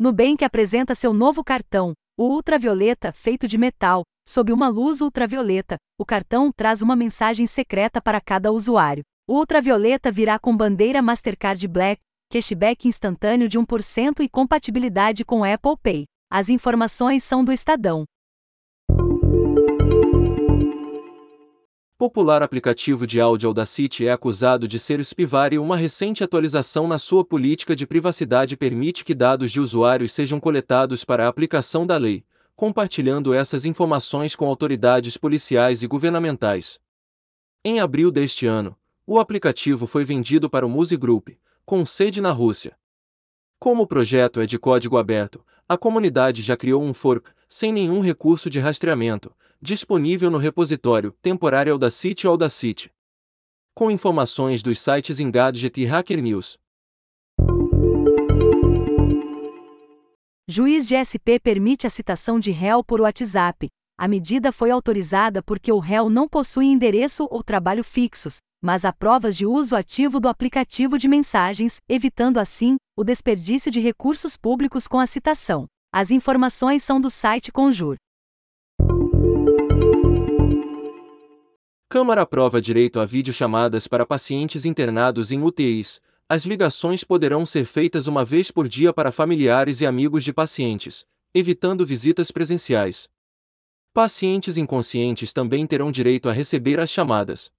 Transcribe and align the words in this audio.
Nubank 0.00 0.44
apresenta 0.44 0.94
seu 0.94 1.12
novo 1.12 1.42
cartão, 1.42 1.92
o 2.16 2.28
Ultravioleta, 2.28 3.10
feito 3.10 3.48
de 3.48 3.58
metal, 3.58 4.04
sob 4.28 4.52
uma 4.52 4.68
luz 4.68 5.00
ultravioleta. 5.00 5.76
O 5.98 6.04
cartão 6.04 6.52
traz 6.52 6.82
uma 6.82 6.94
mensagem 6.94 7.48
secreta 7.48 8.00
para 8.00 8.20
cada 8.20 8.52
usuário. 8.52 9.02
O 9.28 9.34
Ultravioleta 9.34 10.12
virá 10.12 10.38
com 10.38 10.56
bandeira 10.56 11.02
Mastercard 11.02 11.66
Black, 11.66 12.00
cashback 12.30 12.86
instantâneo 12.86 13.48
de 13.48 13.58
1% 13.58 14.20
e 14.20 14.28
compatibilidade 14.28 15.24
com 15.24 15.42
Apple 15.42 15.76
Pay. 15.82 16.04
As 16.30 16.48
informações 16.48 17.24
são 17.24 17.44
do 17.44 17.50
Estadão. 17.50 18.04
Popular 21.98 22.44
aplicativo 22.44 23.04
de 23.08 23.20
áudio 23.20 23.48
Audacity 23.48 24.06
é 24.06 24.12
acusado 24.12 24.68
de 24.68 24.78
ser 24.78 25.00
spyware 25.00 25.54
e 25.54 25.58
uma 25.58 25.76
recente 25.76 26.22
atualização 26.22 26.86
na 26.86 26.96
sua 26.96 27.24
política 27.24 27.74
de 27.74 27.88
privacidade 27.88 28.56
permite 28.56 29.04
que 29.04 29.16
dados 29.16 29.50
de 29.50 29.58
usuários 29.58 30.12
sejam 30.12 30.38
coletados 30.38 31.04
para 31.04 31.24
a 31.24 31.28
aplicação 31.28 31.84
da 31.84 31.96
lei, 31.96 32.24
compartilhando 32.54 33.34
essas 33.34 33.64
informações 33.64 34.36
com 34.36 34.46
autoridades 34.46 35.16
policiais 35.16 35.82
e 35.82 35.88
governamentais. 35.88 36.78
Em 37.64 37.80
abril 37.80 38.12
deste 38.12 38.46
ano, 38.46 38.76
o 39.04 39.18
aplicativo 39.18 39.84
foi 39.84 40.04
vendido 40.04 40.48
para 40.48 40.64
o 40.64 40.70
Musi 40.70 40.96
Group, 40.96 41.30
com 41.66 41.84
sede 41.84 42.20
na 42.20 42.30
Rússia. 42.30 42.76
Como 43.58 43.82
o 43.82 43.86
projeto 43.88 44.40
é 44.40 44.46
de 44.46 44.56
código 44.56 44.98
aberto, 44.98 45.44
a 45.68 45.76
comunidade 45.76 46.42
já 46.42 46.56
criou 46.56 46.80
um 46.80 46.94
fork, 46.94 47.28
sem 47.48 47.72
nenhum 47.72 48.00
recurso 48.00 48.48
de 48.48 48.60
rastreamento, 48.60 49.32
disponível 49.60 50.30
no 50.30 50.38
repositório 50.38 51.12
temporário 51.20 51.72
Audacity 51.72 52.26
Audacity. 52.26 52.90
Com 53.74 53.90
informações 53.90 54.62
dos 54.62 54.78
sites 54.78 55.18
Engadget 55.18 55.80
e 55.80 55.84
Hacker 55.84 56.22
News. 56.22 56.56
Juiz 60.48 60.86
de 60.86 60.94
SP 60.96 61.38
permite 61.42 61.86
a 61.86 61.90
citação 61.90 62.40
de 62.40 62.50
réu 62.50 62.82
por 62.82 63.00
WhatsApp. 63.00 63.68
A 63.98 64.06
medida 64.06 64.52
foi 64.52 64.70
autorizada 64.70 65.42
porque 65.42 65.72
o 65.72 65.78
réu 65.78 66.08
não 66.08 66.28
possui 66.28 66.66
endereço 66.66 67.26
ou 67.30 67.42
trabalho 67.42 67.82
fixos, 67.82 68.38
mas 68.62 68.84
há 68.84 68.92
provas 68.92 69.36
de 69.36 69.44
uso 69.44 69.74
ativo 69.74 70.20
do 70.20 70.28
aplicativo 70.28 70.96
de 70.96 71.08
mensagens, 71.08 71.78
evitando 71.88 72.38
assim 72.38 72.76
o 72.96 73.02
desperdício 73.04 73.70
de 73.70 73.80
recursos 73.80 74.36
públicos 74.36 74.86
com 74.86 75.00
a 75.00 75.06
citação. 75.06 75.66
As 75.92 76.10
informações 76.10 76.82
são 76.82 77.00
do 77.00 77.10
site 77.10 77.50
Conjur. 77.50 77.96
Câmara 81.90 82.20
aprova 82.20 82.60
direito 82.60 83.00
a 83.00 83.06
videochamadas 83.06 83.88
para 83.88 84.04
pacientes 84.04 84.66
internados 84.66 85.32
em 85.32 85.42
UTIs. 85.42 86.02
As 86.28 86.44
ligações 86.44 87.02
poderão 87.02 87.46
ser 87.46 87.64
feitas 87.64 88.06
uma 88.06 88.22
vez 88.26 88.50
por 88.50 88.68
dia 88.68 88.92
para 88.92 89.10
familiares 89.10 89.80
e 89.80 89.86
amigos 89.86 90.22
de 90.22 90.30
pacientes, 90.30 91.06
evitando 91.32 91.86
visitas 91.86 92.30
presenciais. 92.30 93.08
Pacientes 93.94 94.58
inconscientes 94.58 95.32
também 95.32 95.66
terão 95.66 95.90
direito 95.90 96.28
a 96.28 96.32
receber 96.32 96.78
as 96.78 96.90
chamadas. 96.90 97.50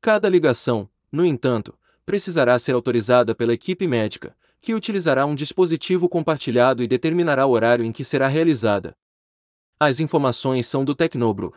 Cada 0.00 0.28
ligação, 0.28 0.90
no 1.12 1.24
entanto, 1.24 1.78
precisará 2.04 2.58
ser 2.58 2.72
autorizada 2.72 3.36
pela 3.36 3.54
equipe 3.54 3.86
médica, 3.86 4.36
que 4.60 4.74
utilizará 4.74 5.24
um 5.24 5.34
dispositivo 5.34 6.08
compartilhado 6.08 6.82
e 6.82 6.88
determinará 6.88 7.46
o 7.46 7.52
horário 7.52 7.84
em 7.84 7.92
que 7.92 8.02
será 8.02 8.26
realizada. 8.26 8.96
As 9.78 10.00
informações 10.00 10.66
são 10.66 10.84
do 10.84 10.92
Tecnobro. 10.92 11.54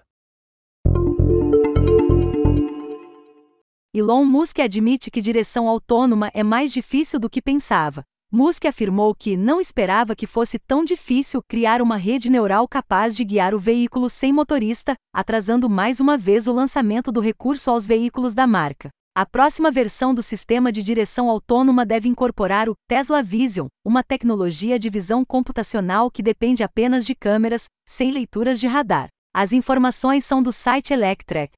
Elon 3.97 4.25
Musk 4.25 4.59
admite 4.59 5.09
que 5.09 5.19
direção 5.19 5.67
autônoma 5.67 6.29
é 6.31 6.43
mais 6.43 6.71
difícil 6.71 7.19
do 7.19 7.27
que 7.27 7.41
pensava. 7.41 8.03
Musk 8.31 8.65
afirmou 8.65 9.15
que 9.15 9.35
não 9.35 9.59
esperava 9.59 10.15
que 10.15 10.27
fosse 10.27 10.59
tão 10.59 10.83
difícil 10.83 11.41
criar 11.49 11.81
uma 11.81 11.97
rede 11.97 12.29
neural 12.29 12.67
capaz 12.67 13.15
de 13.15 13.23
guiar 13.23 13.55
o 13.55 13.59
veículo 13.59 14.07
sem 14.07 14.31
motorista, 14.31 14.93
atrasando 15.11 15.67
mais 15.67 15.99
uma 15.99 16.15
vez 16.15 16.47
o 16.47 16.53
lançamento 16.53 17.11
do 17.11 17.19
recurso 17.19 17.71
aos 17.71 17.87
veículos 17.87 18.35
da 18.35 18.45
marca. 18.45 18.89
A 19.15 19.25
próxima 19.25 19.71
versão 19.71 20.13
do 20.13 20.21
sistema 20.21 20.71
de 20.71 20.83
direção 20.83 21.27
autônoma 21.27 21.83
deve 21.83 22.07
incorporar 22.07 22.69
o 22.69 22.75
Tesla 22.87 23.23
Vision, 23.23 23.65
uma 23.83 24.03
tecnologia 24.03 24.77
de 24.77 24.91
visão 24.91 25.25
computacional 25.25 26.11
que 26.11 26.21
depende 26.21 26.61
apenas 26.61 27.03
de 27.03 27.15
câmeras, 27.15 27.65
sem 27.83 28.11
leituras 28.11 28.59
de 28.59 28.67
radar. 28.67 29.07
As 29.33 29.53
informações 29.53 30.23
são 30.23 30.43
do 30.43 30.51
site 30.51 30.93
Electrek. 30.93 31.51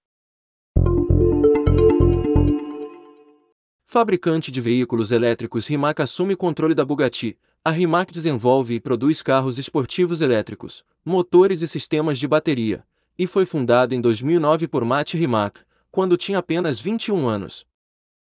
Fabricante 3.91 4.51
de 4.51 4.61
veículos 4.61 5.11
elétricos 5.11 5.65
Rimac 5.65 5.99
assume 5.99 6.35
controle 6.35 6.75
da 6.75 6.85
Bugatti. 6.85 7.35
A 7.65 7.71
Rimac 7.71 8.13
desenvolve 8.13 8.75
e 8.75 8.79
produz 8.79 9.23
carros 9.23 9.57
esportivos 9.57 10.21
elétricos, 10.21 10.85
motores 11.03 11.63
e 11.63 11.67
sistemas 11.67 12.19
de 12.19 12.27
bateria, 12.27 12.85
e 13.17 13.25
foi 13.25 13.47
fundada 13.47 13.95
em 13.95 13.99
2009 13.99 14.67
por 14.67 14.85
Matt 14.85 15.15
Rimac, 15.15 15.61
quando 15.89 16.17
tinha 16.17 16.37
apenas 16.37 16.79
21 16.79 17.27
anos. 17.27 17.65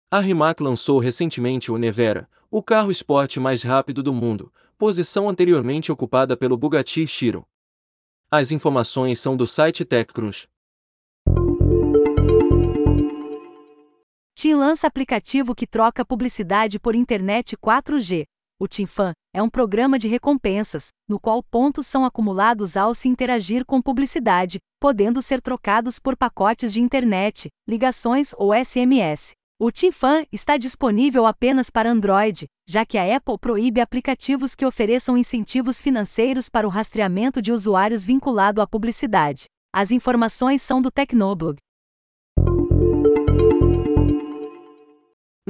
A 0.08 0.20
Rimac 0.20 0.62
lançou 0.62 1.00
recentemente 1.00 1.72
o 1.72 1.76
Nevera, 1.76 2.30
o 2.48 2.62
carro 2.62 2.92
esporte 2.92 3.40
mais 3.40 3.64
rápido 3.64 4.04
do 4.04 4.12
mundo, 4.12 4.52
posição 4.78 5.28
anteriormente 5.28 5.90
ocupada 5.90 6.36
pelo 6.36 6.56
Bugatti 6.56 7.04
Chiron. 7.08 7.44
As 8.30 8.52
informações 8.52 9.18
são 9.18 9.36
do 9.36 9.48
site 9.48 9.84
TechCrunch. 9.84 10.48
TIM 14.40 14.54
lança 14.54 14.86
aplicativo 14.86 15.54
que 15.54 15.66
troca 15.66 16.02
publicidade 16.02 16.80
por 16.80 16.94
internet 16.94 17.58
4G. 17.58 18.24
O 18.58 18.66
TIMFan 18.66 19.12
é 19.34 19.42
um 19.42 19.50
programa 19.50 19.98
de 19.98 20.08
recompensas, 20.08 20.92
no 21.06 21.20
qual 21.20 21.42
pontos 21.42 21.86
são 21.86 22.06
acumulados 22.06 22.74
ao 22.74 22.94
se 22.94 23.06
interagir 23.06 23.66
com 23.66 23.82
publicidade, 23.82 24.58
podendo 24.80 25.20
ser 25.20 25.42
trocados 25.42 25.98
por 25.98 26.16
pacotes 26.16 26.72
de 26.72 26.80
internet, 26.80 27.50
ligações 27.68 28.32
ou 28.38 28.54
SMS. 28.54 29.32
O 29.60 29.70
TIMFan 29.70 30.24
está 30.32 30.56
disponível 30.56 31.26
apenas 31.26 31.68
para 31.68 31.90
Android, 31.90 32.46
já 32.66 32.86
que 32.86 32.96
a 32.96 33.14
Apple 33.14 33.36
proíbe 33.38 33.82
aplicativos 33.82 34.54
que 34.54 34.64
ofereçam 34.64 35.18
incentivos 35.18 35.82
financeiros 35.82 36.48
para 36.48 36.66
o 36.66 36.70
rastreamento 36.70 37.42
de 37.42 37.52
usuários 37.52 38.06
vinculado 38.06 38.62
à 38.62 38.66
publicidade. 38.66 39.44
As 39.70 39.90
informações 39.90 40.62
são 40.62 40.80
do 40.80 40.90
Tecnoblog. 40.90 41.58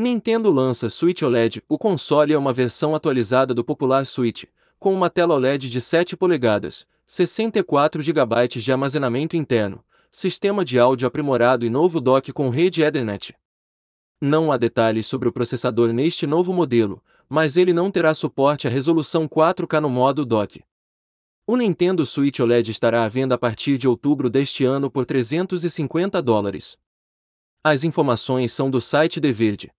Nintendo 0.01 0.51
lança 0.51 0.89
Switch 0.89 1.23
OLED. 1.23 1.63
O 1.69 1.77
console 1.77 2.33
é 2.33 2.39
uma 2.39 2.53
versão 2.53 2.95
atualizada 2.95 3.53
do 3.53 3.63
popular 3.63 4.07
Switch, 4.07 4.45
com 4.79 4.95
uma 4.95 5.11
tela 5.11 5.35
OLED 5.35 5.69
de 5.69 5.81
7 5.81 6.17
polegadas, 6.17 6.87
64 7.07 8.01
GB 8.01 8.49
de 8.49 8.73
armazenamento 8.73 9.37
interno, 9.37 9.85
sistema 10.11 10.65
de 10.65 10.79
áudio 10.79 11.07
aprimorado 11.07 11.67
e 11.67 11.71
novo 11.71 12.01
dock 12.01 12.33
com 12.33 12.49
rede 12.49 12.83
Ethernet. 12.83 13.35
Não 14.21 14.51
há 14.51 14.57
detalhes 14.57 15.07
sobre 15.07 15.29
o 15.29 15.33
processador 15.33 15.93
neste 15.93 16.27
novo 16.27 16.53
modelo, 16.53 17.03
mas 17.29 17.59
ele 17.59 17.73
não 17.73 17.91
terá 17.91 18.15
suporte 18.15 18.67
à 18.67 18.71
resolução 18.71 19.29
4K 19.29 19.81
no 19.81 19.91
modo 19.91 20.25
dock. 20.25 20.63
O 21.47 21.57
Nintendo 21.57 22.07
Switch 22.07 22.41
OLED 22.41 22.71
estará 22.71 23.05
à 23.05 23.09
venda 23.09 23.35
a 23.35 23.39
partir 23.39 23.77
de 23.77 23.87
outubro 23.87 24.31
deste 24.31 24.65
ano 24.65 24.91
por 24.91 25.05
350 25.05 26.23
dólares. 26.23 26.79
As 27.63 27.85
informações 27.85 28.53
são 28.53 28.71
do 28.71 28.81
site 28.81 29.21
The 29.21 29.33
Verde. 29.33 29.71